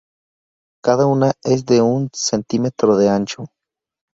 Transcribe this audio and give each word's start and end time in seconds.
Cada 0.83 1.05
una 1.05 1.31
es 1.43 1.67
de 1.67 1.83
un 1.83 2.09
centímetro 2.11 2.97
de 2.97 3.07
ancho. 3.09 3.45